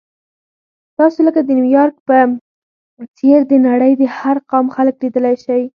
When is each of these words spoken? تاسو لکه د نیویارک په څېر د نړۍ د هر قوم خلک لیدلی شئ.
تاسو 0.97 1.19
لکه 1.27 1.39
د 1.43 1.49
نیویارک 1.57 1.95
په 2.07 2.17
څېر 3.17 3.39
د 3.47 3.53
نړۍ 3.67 3.91
د 3.97 4.03
هر 4.17 4.37
قوم 4.51 4.65
خلک 4.75 4.95
لیدلی 5.03 5.35
شئ. 5.43 5.63